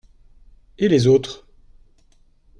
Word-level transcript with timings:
Et 0.79 0.87
les 0.87 1.05
autres? 1.05 1.45